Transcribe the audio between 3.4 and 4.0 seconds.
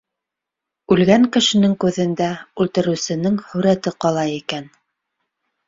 һүрәте